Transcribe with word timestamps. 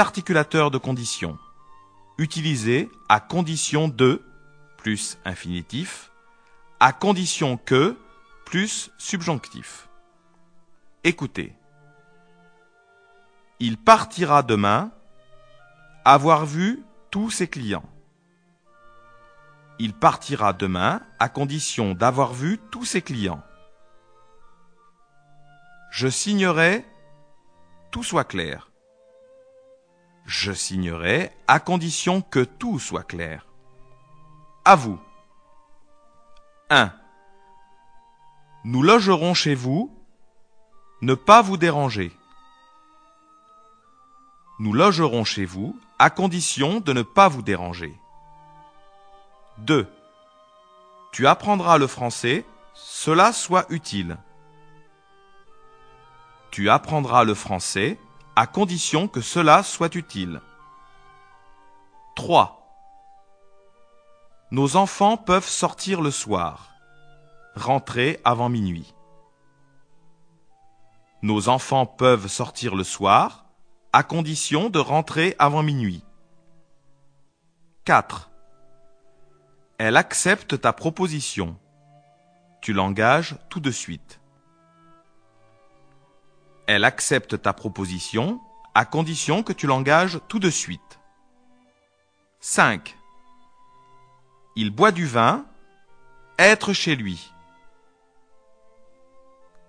articulateurs 0.00 0.70
de 0.70 0.78
condition. 0.78 1.38
Utilisés 2.18 2.90
à 3.08 3.20
condition 3.20 3.88
de 3.88 4.22
plus 4.76 5.18
infinitif, 5.24 6.10
à 6.80 6.92
condition 6.92 7.56
que 7.56 7.96
plus 8.44 8.90
subjonctif. 8.98 9.88
Écoutez. 11.04 11.54
Il 13.58 13.76
partira 13.76 14.42
demain 14.42 14.90
avoir 16.04 16.46
vu 16.46 16.82
tous 17.10 17.30
ses 17.30 17.48
clients. 17.48 17.88
Il 19.78 19.92
partira 19.92 20.52
demain 20.52 21.02
à 21.18 21.28
condition 21.28 21.94
d'avoir 21.94 22.32
vu 22.32 22.58
tous 22.70 22.84
ses 22.84 23.02
clients. 23.02 23.42
Je 25.90 26.08
signerai 26.08 26.86
tout 27.90 28.02
soit 28.02 28.24
clair. 28.24 28.69
Je 30.30 30.52
signerai 30.52 31.32
à 31.48 31.58
condition 31.58 32.22
que 32.22 32.44
tout 32.44 32.78
soit 32.78 33.02
clair. 33.02 33.46
À 34.64 34.76
vous. 34.76 35.00
1. 36.70 36.92
Nous 38.62 38.80
logerons 38.80 39.34
chez 39.34 39.56
vous. 39.56 39.92
Ne 41.02 41.14
pas 41.14 41.42
vous 41.42 41.56
déranger. 41.56 42.12
Nous 44.60 44.72
logerons 44.72 45.24
chez 45.24 45.44
vous 45.44 45.76
à 45.98 46.10
condition 46.10 46.78
de 46.78 46.92
ne 46.92 47.02
pas 47.02 47.26
vous 47.26 47.42
déranger. 47.42 47.92
2. 49.58 49.88
Tu 51.10 51.26
apprendras 51.26 51.76
le 51.76 51.88
français, 51.88 52.44
cela 52.74 53.32
soit 53.32 53.66
utile. 53.68 54.16
Tu 56.52 56.70
apprendras 56.70 57.24
le 57.24 57.34
français 57.34 57.98
à 58.40 58.46
condition 58.46 59.06
que 59.06 59.20
cela 59.20 59.62
soit 59.62 59.94
utile. 59.96 60.40
3. 62.16 62.74
Nos 64.50 64.76
enfants 64.76 65.18
peuvent 65.18 65.46
sortir 65.46 66.00
le 66.00 66.10
soir, 66.10 66.70
rentrer 67.54 68.18
avant 68.24 68.48
minuit. 68.48 68.94
Nos 71.20 71.50
enfants 71.50 71.84
peuvent 71.84 72.28
sortir 72.28 72.76
le 72.76 72.82
soir, 72.82 73.44
à 73.92 74.02
condition 74.02 74.70
de 74.70 74.78
rentrer 74.78 75.36
avant 75.38 75.62
minuit. 75.62 76.02
4. 77.84 78.30
Elle 79.76 79.98
accepte 79.98 80.58
ta 80.58 80.72
proposition. 80.72 81.58
Tu 82.62 82.72
l'engages 82.72 83.36
tout 83.50 83.60
de 83.60 83.70
suite. 83.70 84.19
Elle 86.72 86.84
accepte 86.84 87.42
ta 87.42 87.52
proposition 87.52 88.40
à 88.76 88.84
condition 88.84 89.42
que 89.42 89.52
tu 89.52 89.66
l'engages 89.66 90.20
tout 90.28 90.38
de 90.38 90.50
suite. 90.50 91.00
5. 92.38 92.96
Il 94.54 94.70
boit 94.70 94.92
du 94.92 95.04
vin, 95.04 95.44
être 96.38 96.72
chez 96.72 96.94
lui. 96.94 97.32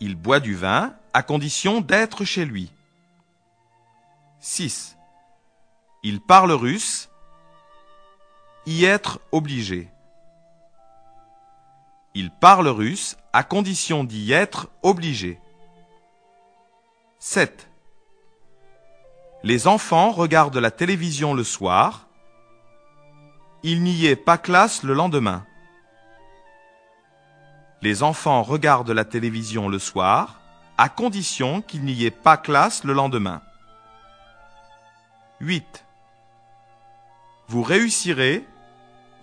Il 0.00 0.16
boit 0.16 0.40
du 0.40 0.56
vin 0.56 0.92
à 1.14 1.22
condition 1.22 1.80
d'être 1.80 2.24
chez 2.24 2.44
lui. 2.44 2.72
6. 4.40 4.96
Il 6.02 6.20
parle 6.20 6.50
russe, 6.50 7.10
y 8.66 8.84
être 8.84 9.20
obligé. 9.30 9.88
Il 12.14 12.32
parle 12.32 12.66
russe 12.66 13.16
à 13.32 13.44
condition 13.44 14.02
d'y 14.02 14.32
être 14.32 14.68
obligé. 14.82 15.40
7. 17.20 17.68
Les 19.42 19.66
enfants 19.66 20.12
regardent 20.12 20.56
la 20.56 20.70
télévision 20.70 21.34
le 21.34 21.42
soir, 21.42 22.06
il 23.64 23.82
n'y 23.82 24.06
est 24.06 24.16
pas 24.16 24.38
classe 24.38 24.84
le 24.84 24.94
lendemain. 24.94 25.44
Les 27.82 28.04
enfants 28.04 28.42
regardent 28.42 28.90
la 28.90 29.04
télévision 29.04 29.68
le 29.68 29.80
soir, 29.80 30.40
à 30.76 30.88
condition 30.88 31.60
qu'il 31.60 31.84
n'y 31.84 32.04
ait 32.04 32.12
pas 32.12 32.36
classe 32.36 32.84
le 32.84 32.92
lendemain. 32.92 33.42
8. 35.40 35.84
Vous 37.48 37.62
réussirez, 37.64 38.46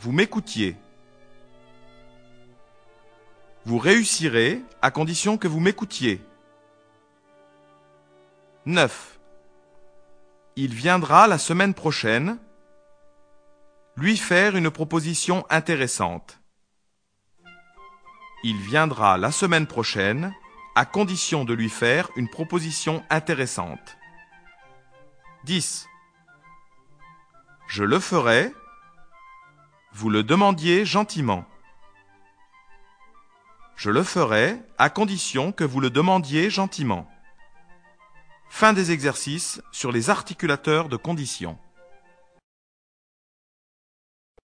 vous 0.00 0.10
m'écoutiez. 0.10 0.76
Vous 3.64 3.78
réussirez 3.78 4.62
à 4.82 4.90
condition 4.90 5.38
que 5.38 5.46
vous 5.46 5.60
m'écoutiez. 5.60 6.20
9. 8.66 9.20
Il 10.56 10.72
viendra 10.72 11.26
la 11.26 11.36
semaine 11.36 11.74
prochaine 11.74 12.38
lui 13.94 14.16
faire 14.16 14.56
une 14.56 14.70
proposition 14.70 15.44
intéressante. 15.50 16.40
Il 18.42 18.56
viendra 18.56 19.18
la 19.18 19.30
semaine 19.32 19.66
prochaine 19.66 20.34
à 20.76 20.86
condition 20.86 21.44
de 21.44 21.52
lui 21.52 21.68
faire 21.68 22.08
une 22.16 22.30
proposition 22.30 23.04
intéressante. 23.10 23.98
10. 25.44 25.86
Je 27.68 27.84
le 27.84 28.00
ferai. 28.00 28.50
Vous 29.92 30.08
le 30.08 30.22
demandiez 30.22 30.86
gentiment. 30.86 31.44
Je 33.76 33.90
le 33.90 34.02
ferai 34.02 34.58
à 34.78 34.88
condition 34.88 35.52
que 35.52 35.64
vous 35.64 35.80
le 35.80 35.90
demandiez 35.90 36.48
gentiment. 36.48 37.06
Fin 38.56 38.72
des 38.72 38.92
exercices 38.92 39.60
sur 39.72 39.90
les 39.90 40.10
articulateurs 40.10 40.88
de 40.88 40.96
conditions. 40.96 41.58